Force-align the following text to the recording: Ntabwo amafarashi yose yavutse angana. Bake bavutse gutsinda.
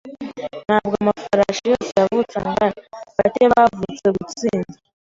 Ntabwo 0.65 0.93
amafarashi 1.01 1.63
yose 1.71 1.89
yavutse 2.01 2.35
angana. 2.39 2.79
Bake 3.17 3.43
bavutse 3.53 4.05
gutsinda. 4.17 4.73